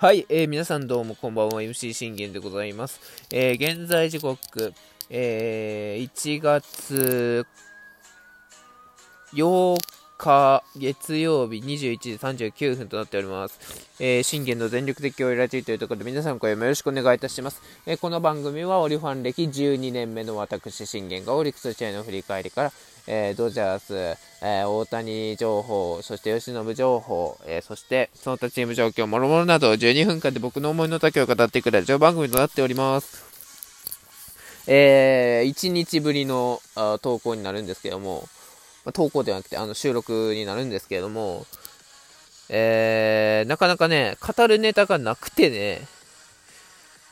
[0.00, 3.00] はい、えー、皆さんどうもこんばんは、MC 信玄でございます。
[3.32, 4.72] えー、現在時刻、
[5.10, 7.44] えー、1月
[9.32, 9.76] 8
[10.18, 13.88] 日月曜日21時39分となっております。
[14.00, 17.62] えー、信玄の全力的をラジオというところで皆さん声もよろしくお願いいたします。
[17.86, 22.72] えー、この番組はオリファン歴12年目の私信玄がオリックス試合の振り返りから、
[23.06, 23.94] えー、ドジャース、
[24.42, 33.24] えー、大谷情報、そして吉信情報、えー、そしてその他チーム状況、もろもろなど12分間で僕の思いの丈を語っていくラジオ番組となっております。
[34.66, 36.60] えー、1日ぶりの
[37.00, 38.28] 投稿になるんですけども、
[38.88, 41.44] まあ、投稿ではなくてあの収録になるんですけれども、
[42.48, 45.82] えー、なかなかね、語るネタがなくてね、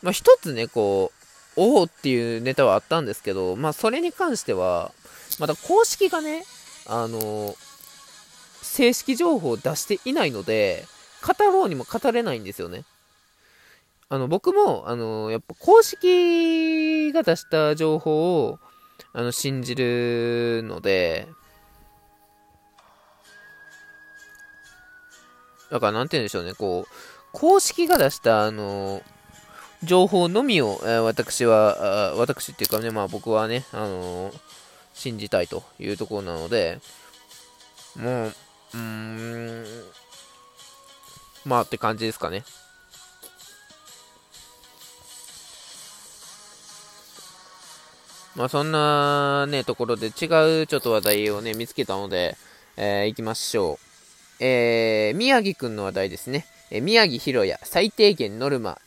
[0.00, 1.10] まあ、一つね、こ
[1.56, 4.92] う、おおっていうネタはあったんですけど、まあ、それに関しては、
[5.40, 6.44] まだ公式がね、
[6.86, 7.56] あの
[8.62, 10.84] 正式情報を出していないので、
[11.26, 12.84] 語ろうにも語れないんですよね。
[14.08, 18.60] あの、僕も、あのやっぱ公式が出した情報を、
[19.12, 21.26] あの、信じるので、
[25.74, 26.92] だから、なんて言うんでしょうね、こう、
[27.32, 29.02] 公式が出した、あの
[29.82, 34.34] 情報のみを、えー、私はあ、私っていうかね、まあ僕はね、あのー、
[34.94, 36.78] 信じたいというところなので、
[37.96, 38.34] もう、
[38.74, 39.64] うーん、
[41.44, 42.44] まあって感じですかね。
[48.36, 52.36] まあそんなね、ところで違うちょっと話題をね、見つけたので、
[52.76, 53.83] えー、行きましょう。
[54.40, 56.46] えー、宮城くんの話題ですね。
[56.70, 58.78] えー、宮城博也、最低限ノルマ、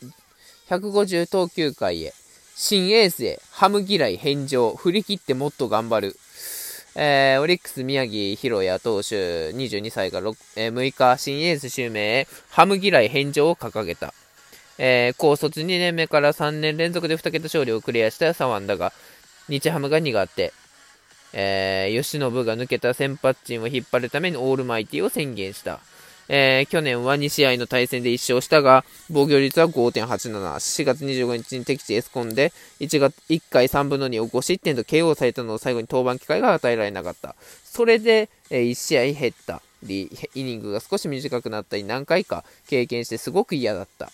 [0.68, 2.12] 150投球回へ。
[2.54, 6.16] 新エースへ、ハム嫌い返上、振り切ってもっと頑張る。
[6.96, 14.12] えー、オリックス宮城博也投手22歳が 6,、えー、6日、新エース襲名へ、ハム嫌い返上を掲げた。
[14.78, 18.92] えー、高卒2年目から3年連続で2桁勝利をクリアした左腕だが、
[19.48, 20.52] 日ハムが苦手。
[21.32, 25.80] えー、吉信が抜けた先発陣を引っ張るためにオールマイティを宣言した。
[26.28, 30.06] えー、去年は2試合の対戦で1勝したが、防御率は5.87。
[30.06, 37.34] 4月25日に敵地エスコンで1月1回3分の2を5失点と KO されたのを最後に登板機会が与えられなかった。
[37.64, 44.10] それで、えー、1試合減ったり、イニングが少し短くなったり何回か経験してすごく嫌だった。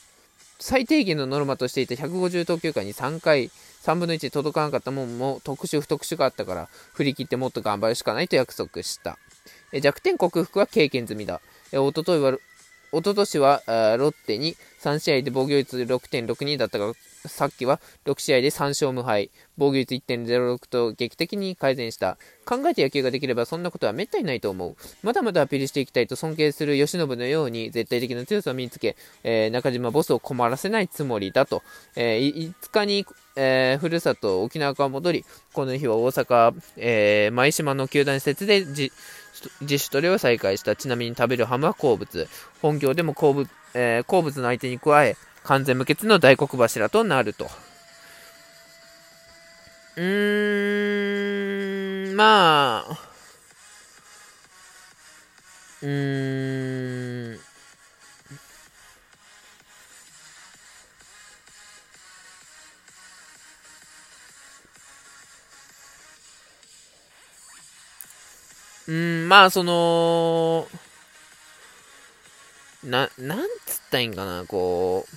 [0.60, 3.50] 最低限のノルマとしていた150投球回に3回、
[3.84, 9.18] 3分の1届かなかったもんも特殊不特殊があったから振り切ってもっと頑張るしかないと約束した。
[9.72, 11.42] え弱点克服は経験済みだ。
[11.70, 12.38] え一昨日は、
[12.94, 16.92] おととしはロッテに3試合で防御率6.62だったが、
[17.26, 22.18] さっきは6試合で3勝無敗、防御率1.06と劇的に改善した。
[22.44, 24.76] 考えて野球ができればそんなことはめったにないと思う。
[25.02, 31.62] まだまだアピールしていきたいと尊敬する吉信のように絶対的な強さを身につけ、えー、中島ボスを困らせないつもりだと。
[31.96, 33.06] えー、5日に、
[33.36, 35.24] えー、ふるさと沖縄から戻り、
[35.54, 38.64] この日は大阪、えー、舞島の球団施設で
[39.60, 40.76] 自主トレを再開した。
[40.76, 42.28] ちなみに食べるハムは好物。
[42.62, 47.50] 本業でも好物,、えー、好物の相手に加え、完全無欠の大黒柱となると。
[49.96, 51.12] うー
[52.12, 52.98] ん、まあ、
[55.82, 56.33] うーん、
[69.34, 70.68] まあ、その、
[72.84, 75.08] な、なんつったらいいんかな、こ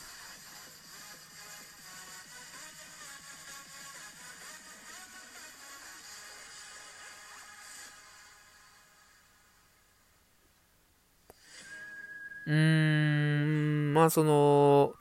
[12.48, 14.94] う、うーん、まあその、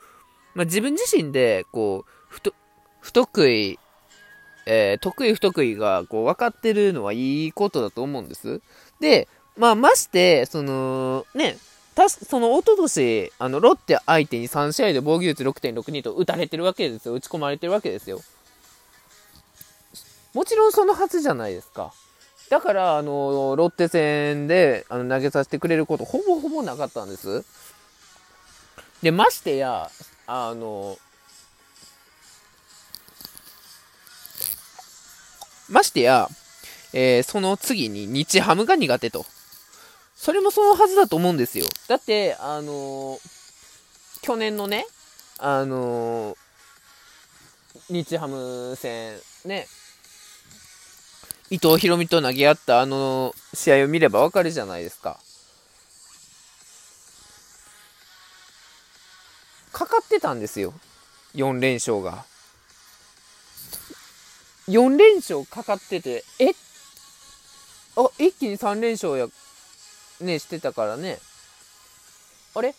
[0.55, 2.41] まあ自分自身で、こう、不
[3.01, 3.79] 不得意、
[4.67, 8.61] えー、得意不得意がこう分かってるのはいいことだと思うんです。
[9.01, 11.57] で、まあまして、その、ね、
[11.95, 17.15] たその、おととし、あの、ロッテ相手に3試合で防御率6.62と打たれてるわけですよ。
[17.15, 18.21] 打ち込まれてるわけですよ。
[20.35, 21.95] もちろんそのはずじゃないですか。
[22.51, 27.45] だから、あの、ロッテ戦であの投げさせてくれること、ほぼほぼなかったんです。
[29.03, 29.91] で、ましてや、
[30.27, 30.99] あの、
[35.69, 36.29] ましてや、
[36.93, 39.27] えー、その次に日ハムが苦手と。
[40.15, 41.67] それもそのはずだと思うんですよ。
[41.89, 43.19] だって、あの
[44.23, 44.87] 去年のね、
[45.39, 46.37] あの
[47.91, 49.67] 日ハム戦、ね、
[51.51, 55.21] 伊藤博美と投げ合ったあの試合を見ればわかるじゃないですか。
[59.73, 60.73] かかってたんですよ。
[61.35, 62.25] 4連勝が。
[64.69, 66.51] 4連勝かかってて、え？
[67.97, 69.29] あ、一気に3連勝や、
[70.21, 71.19] ね、してたからね。
[72.55, 72.75] あれ？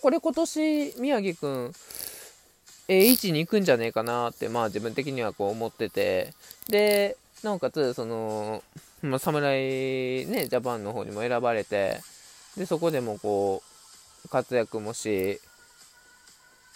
[0.00, 1.72] これ今年、宮城くん、
[2.88, 6.32] え位置に行くんじゃねえかなって、まあ自分的にはこう思ってて、
[6.68, 8.62] で、なおかつ、その、
[9.02, 12.00] まあ、侍ね、ジャパンの方にも選ばれて、
[12.56, 13.62] で、そこでもこ
[14.24, 15.40] う、活躍もし、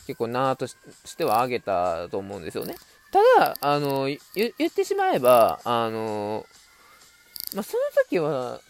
[0.06, 0.76] 結構なーとし
[1.16, 2.76] ては上げたと思うんですよね。
[3.12, 6.46] ただ、あの、言ってしまえば、あの、
[7.54, 8.60] まあ、その時は、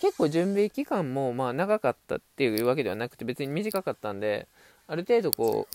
[0.00, 4.48] 結構準備期間もまあ長かったっていうわけではなくて別に短かったんで、
[4.88, 5.68] ある程度こ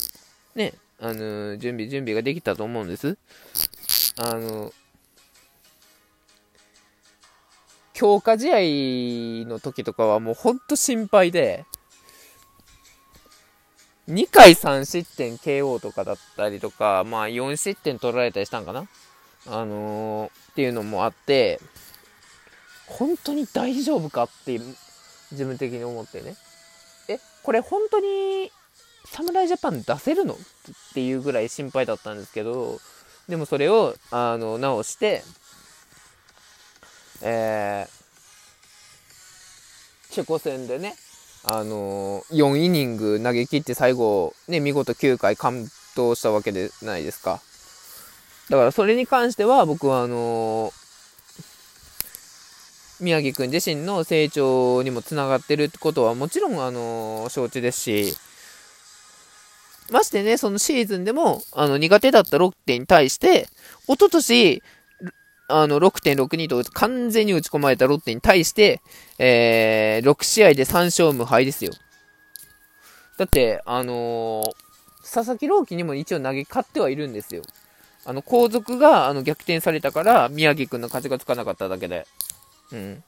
[0.56, 3.18] う、ね、あの、準備、準備ができたと思うんです。
[4.18, 4.73] あの、
[7.94, 11.65] 強化試合の時とかはもうほんと心配で、
[14.09, 18.88] 2回3失点 KO とかだったりとか、まあ4失点取られたりしたんかな？
[19.48, 21.59] あのー、っていうのもあって、
[22.88, 24.59] 本当に大丈夫かって
[25.31, 26.36] 自分的に思ってね。
[27.09, 28.51] え、これ本当に
[29.06, 30.33] 侍ジャパン出せるの？
[30.33, 30.38] っ
[30.94, 32.80] ていうぐらい心配だったんですけど、
[33.27, 35.21] でもそれを、あの、直して、
[37.21, 40.95] えー、チェコ戦でね、
[41.49, 45.65] あのー、4イニング投げ切って最後、ね、見事9回完
[45.95, 47.41] 投したわけでないですか。
[48.49, 50.73] だからそれに関しては僕はあのー、
[52.99, 58.13] 宮城くん自身の成長にもつながってるってことはもちろんあの承知ですし、
[59.91, 63.47] ましてね、そのシーズンでも、あの、苦手だったロッテに対して、
[63.88, 64.61] 一昨年、
[65.47, 68.81] あの、6.62と完全に打ち込まれたロッテに対して、
[69.17, 71.71] えー、6試合で3勝無敗ですよ。
[73.17, 74.51] だって、あのー、
[75.01, 77.44] 佐々木朗希にも一応投げ勝ってはいるんですよ。
[78.05, 82.05] あの、後続が、あの、逆転されたから、宮城くんの勝ちがつかなかっただけで。
[82.73, 83.03] うん。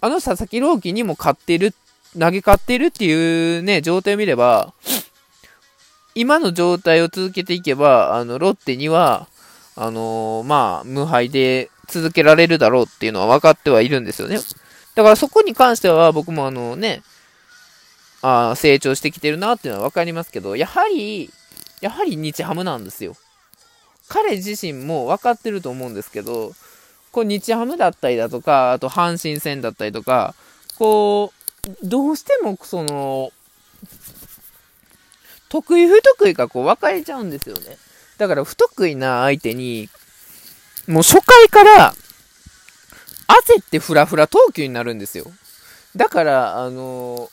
[0.00, 1.72] あの佐々木朗希にも勝ってる、
[2.18, 4.74] 投げ勝ってるっていうね、状態を見れば、
[6.14, 9.28] 今の状態を続けていけば、あの、ロッテには、
[9.76, 14.38] あのー、まあ、無敗で続けられるだろうっていうのは分かってはいるんですよね。
[14.94, 17.02] だからそこに関しては僕もあのね、
[18.22, 21.30] あ成長してきてるなっていうのは分かりますけど、やはり、
[21.80, 23.16] やはり日ハムなんですよ。
[24.08, 26.52] 彼自身も分かってると思うんですけど、
[27.10, 30.34] こう日ハムだったりだとか、あと阪神戦だったりとか、
[30.78, 31.32] こ
[31.82, 33.32] う、どうしてもその、
[35.48, 37.76] 得意不得意がこう分かれちゃうんですよね。
[38.18, 39.88] だから不得意な相手に、
[40.86, 41.94] もう初回から
[43.26, 45.26] 焦ってフラフラ投球になるんですよ。
[45.96, 47.28] だから、あの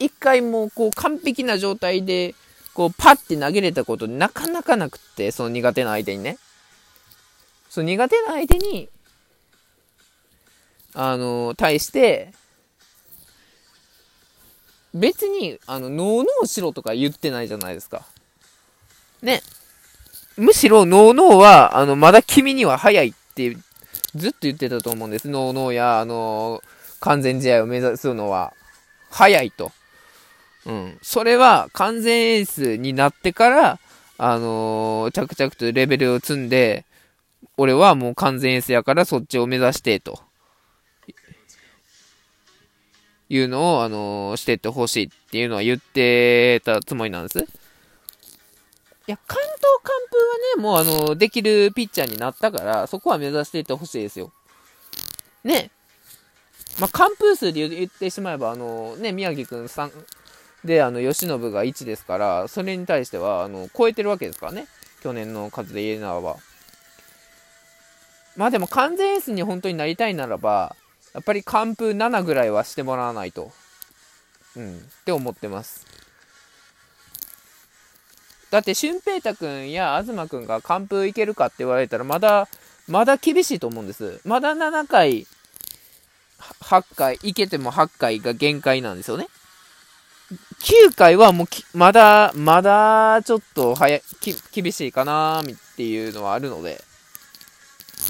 [0.00, 2.34] ー、一回もうこう完璧な状態で、
[2.74, 6.38] こうパッて投げれたことなかなかなくって、その苦手な相手にね。
[7.70, 8.88] その苦手な相手に、
[10.94, 12.32] あのー、対して、
[14.94, 18.06] 別に、あの、ノーノーしろとか言ってないじゃないですか。
[19.22, 19.42] ね。
[20.36, 23.56] むしろ、ノーノーは、あの、まだ君には早いって
[24.14, 25.28] ずっと言ってたと思うんです。
[25.28, 26.62] ノーノーや、あの
[27.00, 28.52] 完全試合を目指すのは、
[29.10, 29.70] 早いと。
[30.66, 30.98] うん。
[31.02, 33.78] それは、完全エースになってから、
[34.16, 36.84] あのー、着々とレベルを積んで、
[37.56, 40.20] 俺はもう完全エースやからそっちを目指して、と。
[43.28, 47.63] いうのを、あのー、してってほしいっていうのは言ってたつもりなんです。
[49.06, 54.32] いや、関東完封はね、もうあの、できるピッチャーになったから、そこは目指していってほしいですよ。
[55.44, 55.70] ね。
[56.78, 59.92] まあ、完封数で言ってしまえば、あの、ね、宮城くん3
[60.64, 64.66] で、あの、吉信が1ですから、それに対しては、あの、超えてるわけですからね。
[65.02, 66.36] 去年の数で言えならば。
[68.36, 70.74] まあでも完全エースに本当になりたいならば、
[71.12, 73.52] やっぱり完封7ぐらいはしてもらわないと。
[74.56, 75.86] うん、って思ってます。
[78.54, 82.46] だって、俊平太くんや東くんが完封いけるかって言われたら、まだ、
[82.86, 84.20] まだ厳しいと思うんです。
[84.24, 85.26] まだ7回、
[86.60, 89.26] 8回、いけても8回が限界なんですよね。
[90.60, 91.46] 9回はもう
[91.76, 95.44] まだ、まだちょっと早き厳しいかなっ
[95.76, 96.80] ていうのはあるので。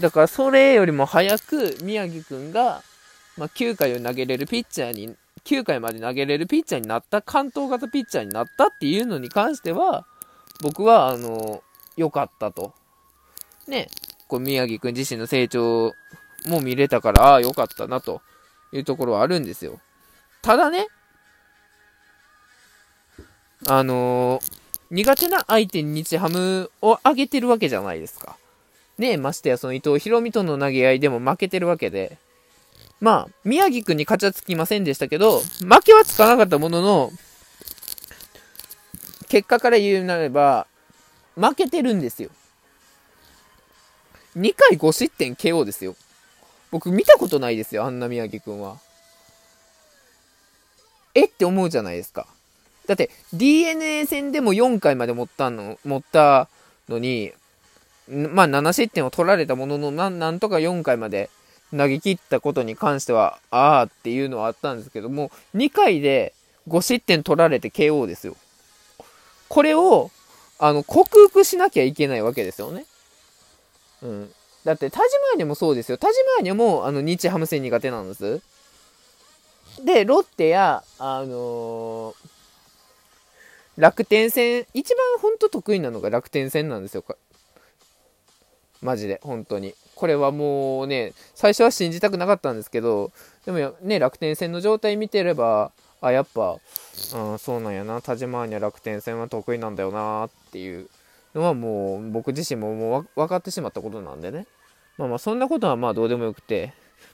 [0.00, 2.82] だからそれよりも早く宮城くんが
[3.36, 10.06] まあ、9回を投げれるピッチャーに、9回まで投げれるピッチャーになった、関東型ピッチャーになったっていうのに関しては、
[10.60, 11.62] 僕は、あの、
[11.96, 12.72] 良かったと。
[13.66, 13.88] ね、
[14.28, 15.92] こう宮城くん自身の成長
[16.46, 18.20] も見れたから、ああ、良かったなと
[18.72, 19.80] いうところはあるんですよ。
[20.42, 20.88] ただね、
[23.66, 24.52] あのー、
[24.90, 28.36] 苦手な相手に日ハムを上げてるわけじゃないですか。
[28.98, 32.18] ねましてやその伊藤博美との投げ合いでも負けてるわけで。
[33.00, 37.10] まあ、宮城くんに勝ちはつきませんでしたけど、負けはつかなかったものの、
[39.28, 40.66] 結果から言うなれば、
[41.36, 42.30] 負けてるんですよ。
[44.36, 45.96] 2回5失点 KO ですよ。
[46.70, 48.78] 僕見たことないですよ、あんな宮城くんは。
[51.14, 52.26] えって思うじゃないですか。
[52.86, 56.48] だって DNA 戦でも4回まで持ったの、持った
[56.88, 57.32] のに、
[58.08, 61.30] まあ7失点を取られたものの、ななんとか4回まで
[61.70, 66.34] 投げ切ったことに関しては、ああっていうのはあったんですけども、2回で
[66.68, 68.36] 5失点取られて KO ですよ。
[69.54, 70.10] これを、
[70.58, 72.86] あの、克服しなきゃいけないわけですよね。
[74.02, 74.32] うん。
[74.64, 75.96] だって、田島アニもそうですよ。
[75.96, 78.40] 田島アニも、あの、日ハム戦苦手なんです。
[79.84, 82.14] で、ロッテや、あのー、
[83.76, 87.04] 楽天戦、一番ほんと得意なのが楽天戦なんですよ。
[88.82, 89.76] マジで、本当に。
[89.94, 93.12] これはもうね、最初は信じたくなかったんですけど、
[93.46, 95.70] でもね、楽天戦の状態見てれば、
[96.00, 96.58] あ、やっぱ、
[97.14, 100.88] うん、そうなんやな、田島には楽天戦は得意なんだよなっていう
[101.34, 104.46] のはもう、僕自身ももう分かってしまったことなんでね。
[104.98, 106.72] まあまあ、そんなことはまあどうでもよくて、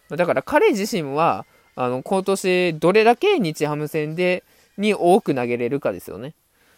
[0.09, 1.47] だから彼自身は、
[1.77, 4.45] あの、今年どれだけ日ハム戦で、
[4.77, 6.35] に多く投げれるかですよね。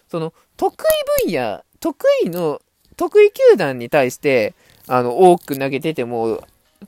[0.09, 2.61] その、得意分野、得意の、
[2.97, 4.55] 得意球団に対して、
[4.89, 6.45] あの、多く投げてても、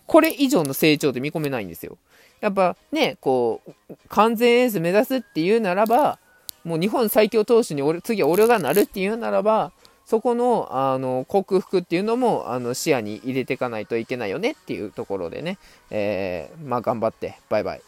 [0.06, 1.96] これ以上の成長って見込めないんですよ。
[2.44, 6.18] やっぱね、こう、完全エース目指すっていうならば、
[6.62, 9.72] もう日本最強投手に俺、次は俺がなるっていうならば、
[10.04, 15.56] そこの、あの、克服っていうのも、あの、視野に入れていかないといけないよねっていうところでね、
[15.88, 17.80] えー、まあ頑張って、バイバイ。